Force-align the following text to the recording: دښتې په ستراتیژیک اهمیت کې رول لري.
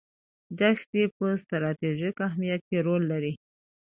دښتې 0.59 1.03
په 1.15 1.25
ستراتیژیک 1.43 2.15
اهمیت 2.27 2.61
کې 2.69 2.77
رول 2.87 3.03
لري. 3.11 3.33